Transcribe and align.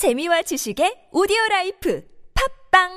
재미와 0.00 0.40
지식의 0.40 1.12
오디오 1.12 1.36
라이프 1.50 2.02
팝빵 2.72 2.88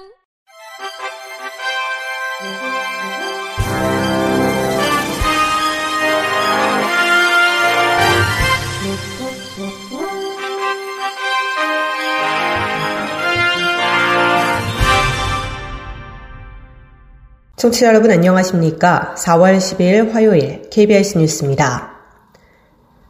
청취자 17.58 17.88
여러분 17.88 18.12
안녕하십니까? 18.12 19.16
4월 19.18 19.58
12일 19.58 20.14
화요일 20.14 20.70
KBS 20.70 21.18
뉴스입니다. 21.18 21.93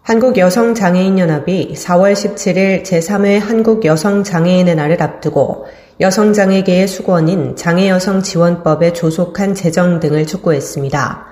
한국여성장애인연합이 0.04 1.76
4월 1.76 2.12
17일 2.12 2.84
제3회 2.84 3.40
한국여성장애인의 3.40 4.76
날을 4.76 5.02
앞두고 5.02 5.66
여성장애계의 6.02 6.90
수건인 6.90 7.56
장애여성지원법에 7.56 8.92
조속한 8.92 9.56
제정 9.56 10.02
등을 10.02 10.28
촉구했습니다. 10.28 11.26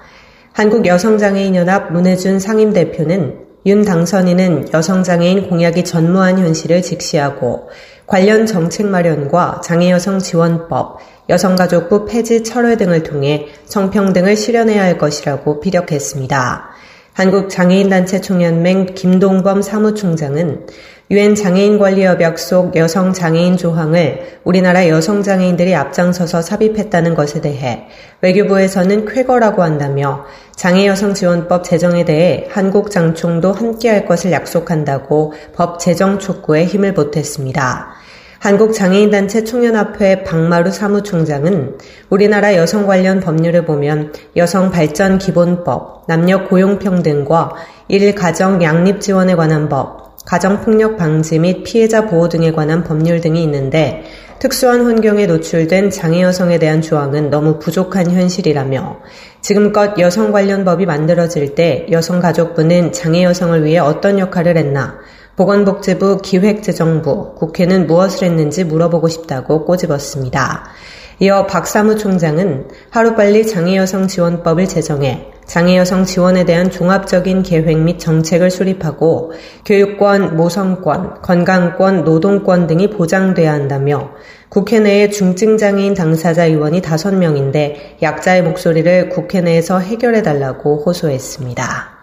한국여성장애인연합 0.54 1.92
문혜준 1.92 2.40
상임대표는 2.40 3.40
윤 3.66 3.84
당선인은 3.84 4.70
여성장애인 4.74 5.50
공약이 5.50 5.84
전무한 5.84 6.40
현실을 6.40 6.82
직시하고 6.82 7.70
관련 8.08 8.46
정책 8.46 8.88
마련과 8.88 9.62
장애여성 9.64 10.20
지원법, 10.20 11.00
여성가족부 11.28 12.06
폐지 12.06 12.44
철회 12.44 12.78
등을 12.78 13.04
통해 13.04 13.48
성평등을 13.66 14.38
실현해야 14.38 14.82
할 14.82 14.98
것이라고 14.98 15.60
피력했습니다. 15.60 16.71
한국장애인단체 17.22 18.20
총연맹 18.20 18.96
김동범 18.96 19.62
사무총장은 19.62 20.66
유엔 21.12 21.36
장애인 21.36 21.78
관리 21.78 22.04
협약 22.04 22.40
속 22.40 22.76
여성 22.76 23.14
장애인 23.14 23.58
조항을 23.58 24.40
우리나라 24.44 24.88
여성 24.88 25.22
장애인들이 25.22 25.76
앞장서서 25.76 26.42
삽입했다는 26.42 27.14
것에 27.14 27.42
대해 27.42 27.84
외교부에서는 28.22 29.06
쾌거라고 29.06 29.62
한다며 29.62 30.26
장애 30.56 30.88
여성 30.88 31.14
지원법 31.14 31.64
제정에 31.64 32.06
대해 32.06 32.48
한국 32.50 32.90
장총도 32.90 33.52
함께할 33.52 34.08
것을 34.08 34.32
약속한다고 34.32 35.34
법 35.54 35.80
제정 35.80 36.18
촉구에 36.18 36.66
힘을 36.66 36.96
보탰습니다. 36.96 37.90
한국장애인단체 38.42 39.44
총연합회 39.44 40.24
박마루 40.24 40.72
사무총장은 40.72 41.78
우리나라 42.10 42.56
여성 42.56 42.88
관련 42.88 43.20
법률을 43.20 43.66
보면 43.66 44.14
여성 44.36 44.72
발전 44.72 45.20
기본법, 45.20 46.06
남녀 46.08 46.48
고용평등과 46.48 47.52
일 47.90 48.16
가정 48.16 48.64
양립 48.64 49.00
지원에 49.00 49.36
관한 49.36 49.70
법, 49.70 50.26
가정폭력 50.26 50.98
방지 50.98 51.38
및 51.38 51.64
피해자 51.64 52.08
보호 52.08 52.30
등에 52.30 52.52
관한 52.52 52.84
법률 52.84 53.22
등이 53.22 53.44
있는데 53.44 54.06
특수한 54.40 54.86
환경에 54.86 55.28
노출된 55.28 55.92
장애 55.92 56.24
여성에 56.24 56.58
대한 56.58 56.82
조항은 56.82 57.30
너무 57.30 57.60
부족한 57.60 58.10
현실이라며 58.10 59.02
지금껏 59.42 60.00
여성 60.00 60.32
관련 60.32 60.66
법이 60.66 60.88
만들어질 60.88 61.54
때 61.54 61.86
여성 61.92 62.20
가족부는 62.20 62.92
장애 62.92 63.24
여성을 63.24 63.64
위해 63.64 63.78
어떤 63.78 64.18
역할을 64.18 64.58
했나 64.58 64.98
보건복지부 65.36 66.20
기획재정부, 66.22 67.36
국회는 67.36 67.88
무엇을 67.88 68.28
했는지 68.28 68.64
물어보고 68.64 69.08
싶다고 69.08 69.66
꼬집었습니다. 69.66 70.66
이어 71.20 71.46
박 71.46 71.68
사무총장은 71.68 72.68
하루빨리 72.90 73.46
장애여성 73.46 74.08
지원법을 74.08 74.68
제정해 74.68 75.28
장애여성 75.46 76.06
지원에 76.06 76.46
대한 76.46 76.72
종합적인 76.72 77.44
계획 77.44 77.78
및 77.78 78.00
정책을 78.00 78.50
수립하고 78.50 79.34
교육권, 79.66 80.36
모성권, 80.36 81.22
건강권, 81.22 82.06
노동권 82.06 82.68
등이 82.68 82.90
보장돼야 82.90 83.54
한다며 83.54 84.12
국회 84.50 84.80
내에 84.80 85.10
중증장애인 85.10 85.94
당사자 85.94 86.46
의원이 86.46 86.82
5명인데 86.82 88.02
약자의 88.02 88.44
목소리를 88.44 89.10
국회 89.10 89.42
내에서 89.42 89.80
해결해달라고 89.80 90.84
호소했습니다. 90.86 92.01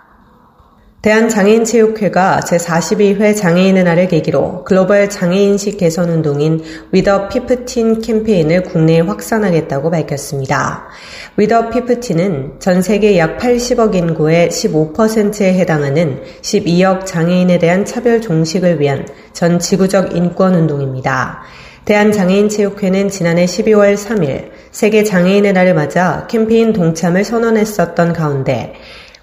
대한장애인체육회가 1.00 2.40
제42회 2.40 3.36
장애인의 3.36 3.84
날을 3.84 4.08
계기로 4.08 4.64
글로벌 4.64 5.08
장애인식 5.08 5.78
개선 5.78 6.10
운동인 6.10 6.60
위더 6.90 7.28
피프틴 7.28 8.00
캠페인을 8.00 8.64
국내에 8.64 9.00
확산하겠다고 9.00 9.90
밝혔습니다. 9.90 10.88
위더 11.36 11.70
피프틴은 11.70 12.54
전 12.58 12.82
세계 12.82 13.16
약 13.16 13.38
80억 13.38 13.94
인구의 13.94 14.48
15%에 14.48 15.54
해당하는 15.54 16.20
12억 16.42 17.06
장애인에 17.06 17.60
대한 17.60 17.84
차별 17.84 18.20
종식을 18.20 18.80
위한 18.80 19.06
전 19.32 19.60
지구적 19.60 20.16
인권 20.16 20.56
운동입니다. 20.56 21.42
대한장애인체육회는 21.84 23.08
지난해 23.08 23.44
12월 23.44 23.96
3일 23.96 24.50
세계 24.72 25.04
장애인의 25.04 25.52
날을 25.52 25.74
맞아 25.74 26.26
캠페인 26.28 26.72
동참을 26.72 27.22
선언했었던 27.22 28.12
가운데 28.12 28.74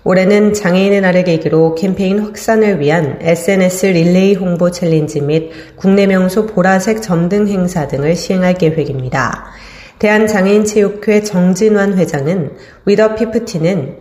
올해는 0.07 0.53
장애인의 0.53 1.01
날을 1.01 1.23
계기로 1.23 1.73
캠페인 1.73 2.19
확산을 2.19 2.79
위한 2.79 3.17
SNS 3.21 3.87
릴레이 3.87 4.35
홍보 4.35 4.69
챌린지 4.69 5.19
및 5.19 5.49
국내 5.75 6.05
명소 6.05 6.45
보라색 6.45 7.01
점등 7.01 7.47
행사 7.47 7.87
등을 7.87 8.15
시행할 8.15 8.53
계획입니다. 8.53 9.45
대한장애인체육회 9.97 11.23
정진환 11.23 11.97
회장은 11.97 12.51
We 12.85 12.97
The 12.97 13.15
Fifteen은 13.15 13.97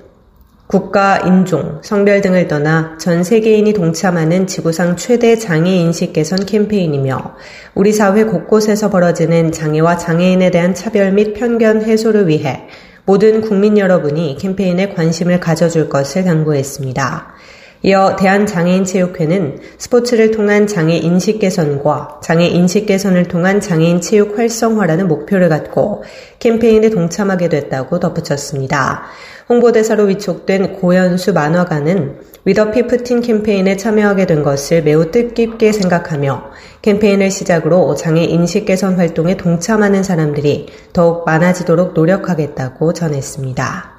국가, 0.66 1.20
인종, 1.24 1.80
성별 1.82 2.20
등을 2.20 2.48
떠나 2.48 2.98
전 3.00 3.24
세계인이 3.24 3.72
동참하는 3.72 4.46
지구상 4.46 4.96
최대 4.96 5.36
장애 5.38 5.74
인식 5.74 6.12
개선 6.12 6.44
캠페인이며 6.44 7.34
우리 7.74 7.94
사회 7.94 8.24
곳곳에서 8.24 8.90
벌어지는 8.90 9.52
장애와 9.52 9.96
장애인에 9.96 10.50
대한 10.50 10.74
차별 10.74 11.12
및 11.12 11.32
편견 11.32 11.82
해소를 11.82 12.28
위해 12.28 12.66
모든 13.06 13.42
국민 13.42 13.76
여러분이 13.76 14.36
캠페인에 14.38 14.94
관심을 14.94 15.38
가져줄 15.40 15.88
것을 15.88 16.24
당부했습니다. 16.24 17.34
이어 17.82 18.16
대한장애인체육회는 18.16 19.58
스포츠를 19.76 20.30
통한 20.30 20.66
장애 20.66 20.96
인식 20.96 21.38
개선과 21.38 22.20
장애 22.22 22.46
인식 22.46 22.86
개선을 22.86 23.24
통한 23.24 23.60
장애인 23.60 24.00
체육 24.00 24.38
활성화라는 24.38 25.06
목표를 25.06 25.50
갖고 25.50 26.02
캠페인에 26.38 26.88
동참하게 26.88 27.50
됐다고 27.50 28.00
덧붙였습니다. 28.00 29.02
홍보대사로 29.50 30.04
위촉된 30.04 30.80
고연수 30.80 31.34
만화가는 31.34 32.33
위더 32.46 32.70
피프틴 32.70 33.22
캠페인에 33.22 33.76
참여하게 33.76 34.26
된 34.26 34.42
것을 34.42 34.82
매우 34.82 35.10
뜻깊게 35.10 35.72
생각하며 35.72 36.50
캠페인을 36.82 37.30
시작으로 37.30 37.94
장애 37.94 38.22
인식 38.24 38.66
개선 38.66 38.96
활동에 38.96 39.36
동참하는 39.38 40.02
사람들이 40.02 40.66
더욱 40.92 41.24
많아지도록 41.24 41.94
노력하겠다고 41.94 42.92
전했습니다. 42.92 43.94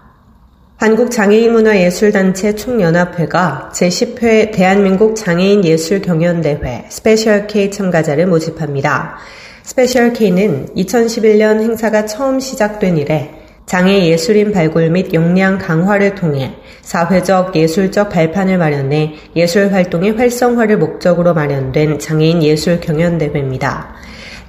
한국장애인문화예술단체 0.77 2.53
총연합회가 2.55 3.71
제10회 3.73 4.51
대한민국 4.51 5.15
장애인 5.15 5.65
예술 5.65 6.01
경연대회 6.01 6.85
Special 6.89 7.47
K 7.47 7.71
참가자를 7.71 8.27
모집합니다. 8.27 9.17
Special 9.63 10.13
K는 10.13 10.67
2011년 10.75 11.61
행사가 11.61 12.05
처음 12.05 12.39
시작된 12.39 12.97
이래 12.97 13.44
장애 13.65 14.05
예술인 14.05 14.51
발굴 14.51 14.89
및 14.91 15.13
역량 15.13 15.57
강화를 15.57 16.13
통해 16.15 16.53
사회적 16.81 17.55
예술적 17.55 18.09
발판을 18.09 18.59
마련해 18.59 19.15
예술 19.35 19.73
활동의 19.73 20.11
활성화를 20.11 20.77
목적으로 20.77 21.33
마련된 21.33 21.97
장애인 21.97 22.43
예술 22.43 22.79
경연대회입니다. 22.79 23.95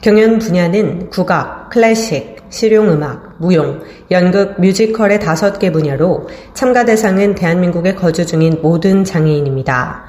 경연 0.03 0.38
분야는 0.38 1.09
국악, 1.09 1.71
클래식, 1.71 2.35
실용음악, 2.51 3.37
무용, 3.39 3.81
연극, 4.11 4.61
뮤지컬의 4.61 5.21
다섯 5.21 5.59
개 5.59 5.71
분야로 5.71 6.29
참가 6.55 6.84
대상은 6.84 7.34
대한민국에 7.34 7.95
거주 7.95 8.27
중인 8.27 8.59
모든 8.62 9.05
장애인입니다. 9.05 10.05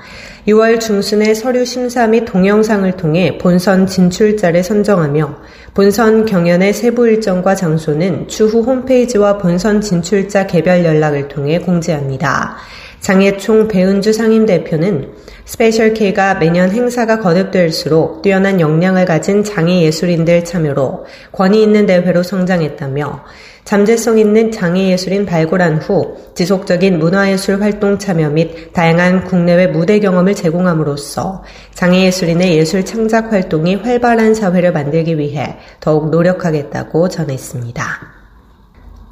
6월 0.48 0.80
중순에 0.80 1.34
서류 1.34 1.66
심사 1.66 2.08
및 2.08 2.24
동영상을 2.24 2.90
통해 2.94 3.38
본선 3.38 3.86
진출자를 3.86 4.64
선정하며 4.64 5.36
본선 5.74 6.26
경연의 6.26 6.74
세부 6.74 7.08
일정과 7.08 7.54
장소는 7.56 8.30
추후 8.30 8.62
홈페이지와 8.62 9.38
본선 9.38 9.82
진출자 9.82 10.48
개별 10.48 10.86
연락을 10.86 11.28
통해 11.28 11.60
공지합니다. 11.60 12.56
장애총 13.02 13.68
배은주 13.68 14.14
상임대표는 14.14 15.10
Special 15.48 15.94
K가 15.94 16.36
매년 16.36 16.72
행사가 16.72 17.20
거듭될수록 17.20 18.22
뛰어난 18.22 18.60
역량을 18.60 19.06
가진 19.06 19.46
장애 19.46 19.82
예술인들 19.82 20.44
참여로 20.44 21.06
권위 21.32 21.64
있는 21.64 21.86
대회로 21.86 22.22
성장했다며 22.22 23.24
잠재성 23.64 24.20
있는 24.20 24.52
장애 24.52 24.92
예술인 24.92 25.26
발굴한 25.26 25.78
후 25.78 26.18
지속적인 26.36 27.00
문화예술 27.00 27.62
활동 27.62 27.98
참여 27.98 28.32
및 28.32 28.74
다양한 28.74 29.24
국내외 29.24 29.68
무대 29.68 30.02
경험을 30.02 30.36
제공함으로써 30.36 31.44
장애 31.74 32.04
예술인의 32.04 32.58
예술 32.58 32.84
창작 32.84 33.32
활동이 33.32 33.76
활발한 33.76 34.34
사회를 34.34 34.74
만들기 34.74 35.18
위해 35.18 35.58
더욱 35.80 36.10
노력하겠다고 36.10 37.08
전했습니다. 37.08 38.17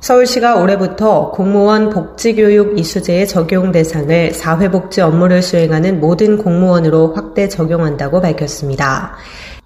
서울시가 0.05 0.57
올해부터 0.57 1.31
공무원 1.31 1.89
복지교육 1.89 2.77
이수제의 2.77 3.27
적용 3.27 3.71
대상을 3.71 4.33
사회복지 4.35 5.01
업무를 5.01 5.41
수행하는 5.41 5.99
모든 5.99 6.37
공무원으로 6.37 7.15
확대 7.15 7.49
적용한다고 7.49 8.21
밝혔습니다. 8.21 9.15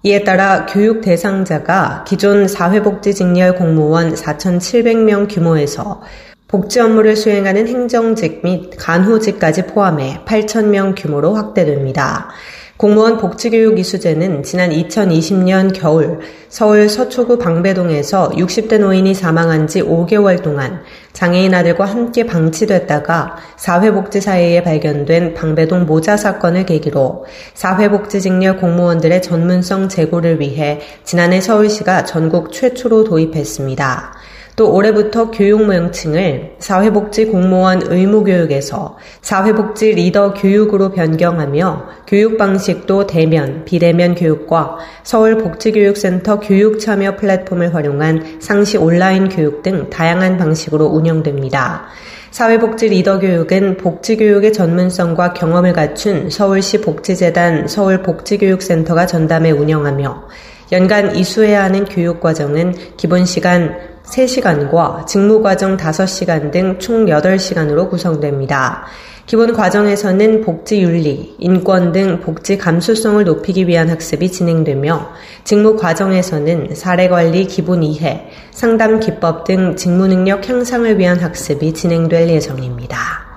이에 0.02 0.24
따라 0.24 0.64
교육 0.64 1.02
대상자가 1.02 2.04
기존 2.08 2.48
사회복지 2.48 3.14
직렬 3.14 3.54
공무원 3.54 4.14
4,700명 4.14 5.26
규모에서 5.30 6.00
복지 6.48 6.80
업무를 6.80 7.16
수행하는 7.16 7.68
행정직 7.68 8.40
및 8.42 8.70
간호직까지 8.78 9.66
포함해 9.66 10.22
8,000명 10.24 10.94
규모로 10.96 11.34
확대됩니다. 11.34 12.30
공무원 12.80 13.18
복지교육 13.18 13.78
이수제는 13.78 14.42
지난 14.42 14.70
2020년 14.70 15.78
겨울 15.78 16.20
서울 16.48 16.88
서초구 16.88 17.36
방배동에서 17.36 18.30
60대 18.30 18.78
노인이 18.78 19.12
사망한 19.12 19.66
지 19.66 19.82
5개월 19.82 20.42
동안 20.42 20.80
장애인 21.12 21.52
아들과 21.52 21.84
함께 21.84 22.24
방치됐다가 22.24 23.36
사회복지사회에 23.58 24.62
발견된 24.62 25.34
방배동 25.34 25.84
모자 25.84 26.16
사건을 26.16 26.64
계기로 26.64 27.26
사회복지직렬 27.52 28.56
공무원들의 28.56 29.20
전문성 29.20 29.90
제고를 29.90 30.40
위해 30.40 30.80
지난해 31.04 31.42
서울시가 31.42 32.04
전국 32.04 32.50
최초로 32.50 33.04
도입했습니다. 33.04 34.14
또 34.60 34.74
올해부터 34.74 35.30
교육 35.30 35.64
명칭을 35.64 36.56
사회복지 36.58 37.28
공무원 37.28 37.80
의무교육에서 37.82 38.98
사회복지 39.22 39.92
리더 39.92 40.34
교육으로 40.34 40.90
변경하며 40.90 41.86
교육 42.06 42.36
방식도 42.36 43.06
대면, 43.06 43.64
비대면 43.64 44.16
교육과 44.16 44.76
서울복지교육센터 45.02 46.40
교육참여 46.40 47.16
플랫폼을 47.16 47.74
활용한 47.74 48.40
상시 48.40 48.76
온라인 48.76 49.30
교육 49.30 49.62
등 49.62 49.88
다양한 49.88 50.36
방식으로 50.36 50.84
운영됩니다. 50.84 51.86
사회복지 52.30 52.88
리더 52.88 53.18
교육은 53.18 53.78
복지교육의 53.78 54.52
전문성과 54.52 55.32
경험을 55.32 55.72
갖춘 55.72 56.28
서울시 56.28 56.82
복지재단 56.82 57.66
서울복지교육센터가 57.66 59.06
전담해 59.06 59.52
운영하며 59.52 60.28
연간 60.72 61.16
이수해야 61.16 61.64
하는 61.64 61.86
교육과정은 61.86 62.74
기본 62.96 63.24
시간 63.24 63.89
3시간과 64.10 65.06
직무과정 65.06 65.76
5시간 65.76 66.50
등 66.50 66.78
총 66.78 67.06
8시간으로 67.06 67.88
구성됩니다. 67.88 68.84
기본 69.26 69.52
과정에서는 69.52 70.40
복지 70.40 70.82
윤리, 70.82 71.36
인권 71.38 71.92
등 71.92 72.20
복지 72.20 72.58
감수성을 72.58 73.22
높이기 73.22 73.68
위한 73.68 73.88
학습이 73.88 74.32
진행되며 74.32 75.08
직무 75.44 75.76
과정에서는 75.76 76.74
사례 76.74 77.08
관리 77.08 77.46
기본 77.46 77.84
이해, 77.84 78.26
상담 78.50 78.98
기법 78.98 79.44
등 79.44 79.76
직무 79.76 80.08
능력 80.08 80.48
향상을 80.48 80.98
위한 80.98 81.20
학습이 81.20 81.72
진행될 81.74 82.28
예정입니다. 82.28 83.29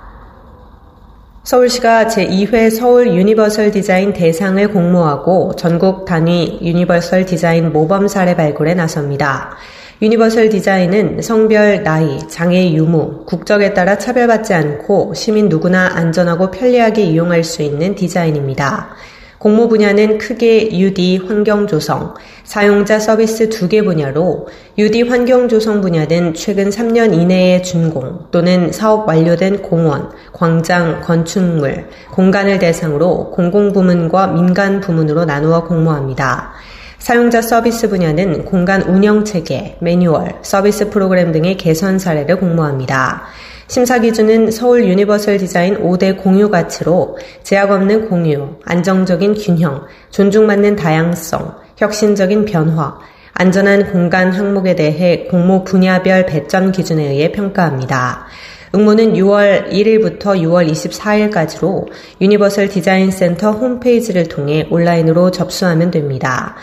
서울시가 1.44 2.06
제2회 2.06 2.72
서울 2.72 3.14
유니버설 3.18 3.72
디자인 3.72 4.14
대상을 4.14 4.66
공모하고 4.70 5.58
전국 5.58 6.06
단위 6.06 6.58
유니버설 6.62 7.26
디자인 7.26 7.74
모범 7.74 8.08
사례 8.08 8.34
발굴에 8.34 8.76
나섭니다. 8.76 9.58
유니버설 10.02 10.48
디자인은 10.48 11.22
성별, 11.22 11.84
나이, 11.84 12.18
장애 12.30 12.72
유무, 12.72 13.26
국적에 13.26 13.74
따라 13.74 13.98
차별받지 13.98 14.54
않고 14.54 15.16
시민 15.16 15.50
누구나 15.50 15.92
안전하고 15.94 16.50
편리하게 16.50 17.04
이용할 17.04 17.44
수 17.44 17.62
있는 17.62 17.94
디자인입니다. 17.94 18.96
공모 19.44 19.68
분야는 19.68 20.20
크게 20.20 20.72
UD 20.72 21.18
환경 21.28 21.68
조성, 21.68 22.14
사용자 22.46 22.98
서비스 22.98 23.50
두 23.50 23.68
개 23.68 23.82
분야로 23.82 24.48
UD 24.78 25.02
환경 25.02 25.50
조성 25.50 25.82
분야는 25.82 26.34
최근 26.34 26.70
3년 26.70 27.14
이내에 27.14 27.62
준공 27.62 28.28
또는 28.32 28.72
사업 28.72 29.06
완료된 29.06 29.62
공원, 29.62 30.12
광장, 30.32 31.02
건축물, 31.02 31.90
공간을 32.14 32.58
대상으로 32.60 33.32
공공부문과 33.32 34.28
민간 34.28 34.80
부문으로 34.80 35.26
나누어 35.26 35.66
공모합니다. 35.66 36.54
사용자 37.00 37.42
서비스 37.42 37.90
분야는 37.90 38.46
공간 38.46 38.84
운영 38.84 39.26
체계, 39.26 39.76
매뉴얼, 39.82 40.36
서비스 40.42 40.90
프로그램 40.90 41.34
등의 41.34 41.58
개선 41.58 42.00
사례를 42.00 42.38
공모합니다. 42.38 43.24
심사 43.68 44.00
기준은 44.00 44.52
서울 44.52 44.86
유니버설 44.86 45.38
디자인 45.38 45.78
5대 45.78 46.22
공유 46.22 46.50
가치로 46.50 47.18
제약 47.44 47.72
없는 47.72 48.10
공유, 48.10 48.56
안정적인 48.66 49.36
균형, 49.36 49.86
존중받는 50.12 50.76
다양성, 50.76 51.56
혁신적인 51.78 52.46
변화, 52.46 53.00
안전한 53.34 53.92
공간 53.92 54.32
항목에 54.32 54.76
대해 54.76 55.26
공모 55.30 55.64
분야별 55.64 56.26
배점 56.26 56.72
기준에 56.72 57.10
의해 57.10 57.32
평가합니다. 57.32 58.28
응모는 58.76 59.14
6월 59.14 59.70
1일부터 59.70 60.40
6월 60.40 60.70
24일까지로 60.70 61.88
유니버설 62.22 62.70
디자인 62.70 63.12
센터 63.12 63.52
홈페이지를 63.52 64.28
통해 64.28 64.68
온라인으로 64.70 65.32
접수하면 65.32 65.90
됩니다. 65.90 66.56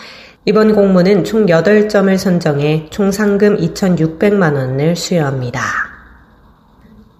이번 0.44 0.74
공모는 0.74 1.24
총 1.24 1.46
8점을 1.46 2.16
선정해 2.18 2.86
총 2.90 3.12
상금 3.12 3.58
2,600만 3.58 4.54
원을 4.54 4.96
수여합니다. 4.96 5.89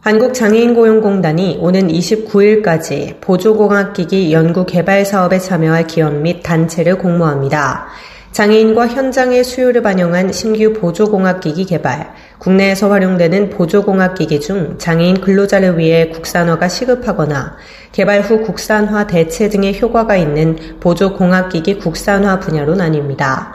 한국장애인고용공단이 0.01 1.59
오는 1.61 1.89
29일까지 1.89 3.21
보조공학기기 3.21 4.33
연구개발 4.33 5.05
사업에 5.05 5.39
참여할 5.39 5.87
기업 5.87 6.15
및 6.15 6.43
단체를 6.43 6.97
공모합니다. 6.97 7.89
장애인과 8.33 8.87
현장의 8.87 9.45
수요를 9.45 9.83
반영한 9.83 10.33
신규 10.33 10.73
보조공학기기 10.73 11.67
개발, 11.67 12.15
국내에서 12.39 12.89
활용되는 12.89 13.51
보조공학기기 13.51 14.41
중 14.41 14.79
장애인 14.79 15.21
근로자를 15.21 15.77
위해 15.77 16.09
국산화가 16.09 16.69
시급하거나 16.69 17.57
개발 17.93 18.23
후 18.23 18.41
국산화 18.41 19.07
대체 19.07 19.51
등의 19.51 19.79
효과가 19.83 20.17
있는 20.17 20.57
보조공학기기 20.81 21.79
국산화 21.79 22.41
분야로 22.41 22.75
나뉩니다. 22.75 23.49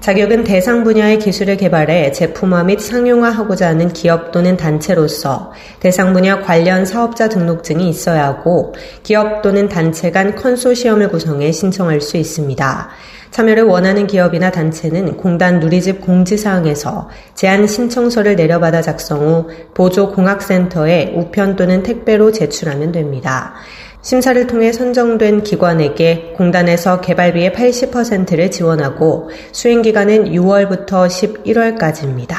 자격은 0.00 0.44
대상 0.44 0.84
분야의 0.84 1.18
기술을 1.18 1.56
개발해 1.56 2.12
제품화 2.12 2.64
및 2.64 2.80
상용화하고자 2.80 3.68
하는 3.68 3.92
기업 3.92 4.30
또는 4.30 4.56
단체로서 4.56 5.52
대상 5.80 6.12
분야 6.12 6.40
관련 6.40 6.86
사업자 6.86 7.28
등록증이 7.28 7.88
있어야 7.88 8.26
하고 8.26 8.74
기업 9.02 9.42
또는 9.42 9.68
단체 9.68 10.10
간 10.10 10.36
컨소시엄을 10.36 11.08
구성해 11.08 11.50
신청할 11.50 12.00
수 12.00 12.16
있습니다. 12.16 12.88
참여를 13.30 13.64
원하는 13.64 14.06
기업이나 14.06 14.50
단체는 14.50 15.16
공단 15.16 15.60
누리집 15.60 16.00
공지사항에서 16.00 17.08
제안 17.34 17.66
신청서를 17.66 18.36
내려받아 18.36 18.80
작성 18.80 19.20
후 19.20 19.50
보조 19.74 20.12
공학센터에 20.12 21.12
우편 21.14 21.56
또는 21.56 21.82
택배로 21.82 22.32
제출하면 22.32 22.92
됩니다. 22.92 23.54
심사를 24.00 24.46
통해 24.46 24.72
선정된 24.72 25.42
기관에게 25.42 26.34
공단에서 26.36 27.00
개발비의 27.00 27.50
80%를 27.52 28.50
지원하고 28.50 29.30
수행기간은 29.52 30.26
6월부터 30.26 31.08
11월까지입니다. 31.08 32.36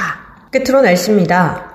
끝으로 0.51 0.81
날씨입니다. 0.81 1.69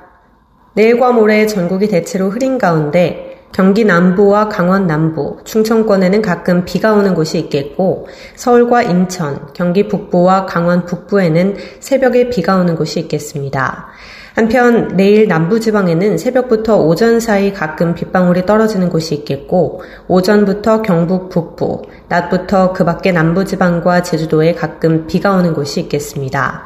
내일과 0.75 1.13
모레 1.13 1.47
전국이 1.47 1.89
대체로 1.89 2.31
흐린 2.31 2.59
가운데 2.59 3.35
경기 3.53 3.85
남부와 3.85 4.49
강원 4.49 4.89
남부, 4.89 5.37
충청권에는 5.45 6.23
가끔 6.23 6.65
비가 6.65 6.93
오는 6.93 7.15
곳이 7.15 7.39
있겠고 7.39 8.09
서울과 8.35 8.83
인천, 8.83 9.53
경기 9.53 9.87
북부와 9.87 10.47
강원 10.47 10.87
북부에는 10.87 11.57
새벽에 11.79 12.31
비가 12.31 12.57
오는 12.57 12.75
곳이 12.75 12.99
있겠습니다. 13.01 13.87
한편 14.35 14.89
내일 14.97 15.29
남부지방에는 15.29 16.19
새벽부터 16.19 16.79
오전 16.79 17.21
사이 17.21 17.53
가끔 17.53 17.95
빗방울이 17.95 18.47
떨어지는 18.47 18.89
곳이 18.89 19.15
있겠고 19.15 19.83
오전부터 20.09 20.83
경북 20.83 21.29
북부, 21.29 21.83
낮부터 22.09 22.73
그 22.73 22.85
밖에 22.85 23.13
남부지방과 23.13 24.03
제주도에 24.03 24.55
가끔 24.55 25.07
비가 25.07 25.37
오는 25.37 25.55
곳이 25.55 25.81
있겠습니다. 25.83 26.65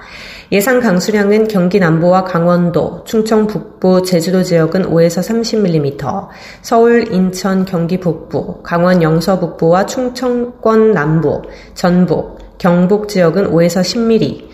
예상 0.51 0.81
강수량은 0.81 1.49
경기 1.49 1.79
남부와 1.79 2.25
강원도, 2.25 3.05
충청 3.05 3.47
북부, 3.47 4.03
제주도 4.03 4.43
지역은 4.43 4.85
5에서 4.85 5.21
30mm, 5.21 6.29
서울, 6.63 7.13
인천, 7.13 7.67
경기 7.67 8.01
북부, 8.01 8.63
강원 8.63 9.03
영서 9.03 9.39
북부와 9.39 9.85
충청권 9.85 10.93
남부, 10.93 11.43
전북, 11.75 12.39
경북 12.57 13.09
지역은 13.09 13.53
5에서 13.53 13.83
10mm, 13.83 14.48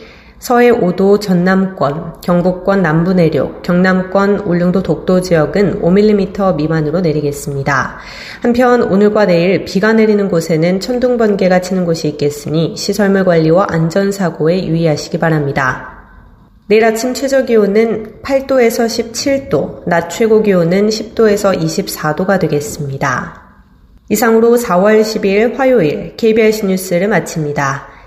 서해 0.44 0.70
5도 0.70 1.22
전남권, 1.22 2.20
경북권 2.20 2.82
남부 2.82 3.14
내륙, 3.14 3.62
경남권 3.62 4.40
울릉도 4.40 4.82
독도 4.82 5.22
지역은 5.22 5.80
5mm 5.80 6.56
미만으로 6.56 7.00
내리겠습니다. 7.00 7.96
한편 8.42 8.82
오늘과 8.82 9.24
내일 9.24 9.64
비가 9.64 9.94
내리는 9.94 10.28
곳에는 10.28 10.80
천둥 10.80 11.16
번개가 11.16 11.62
치는 11.62 11.86
곳이 11.86 12.08
있겠으니 12.08 12.76
시설물 12.76 13.24
관리와 13.24 13.68
안전 13.70 14.12
사고에 14.12 14.66
유의하시기 14.66 15.18
바랍니다. 15.18 16.10
내일 16.66 16.84
아침 16.84 17.14
최저 17.14 17.46
기온은 17.46 18.20
8도에서 18.22 18.84
17도, 18.84 19.88
낮 19.88 20.10
최고 20.10 20.42
기온은 20.42 20.90
10도에서 20.90 21.58
24도가 21.58 22.38
되겠습니다. 22.38 23.44
이상으로 24.10 24.58
4월 24.58 25.00
12일 25.00 25.56
화요일 25.56 26.18
KBS 26.18 26.66
뉴스를 26.66 27.08
마칩니다. 27.08 27.93